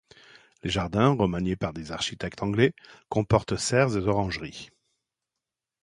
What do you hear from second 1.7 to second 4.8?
des architectes anglais, comportent serres et orangerie.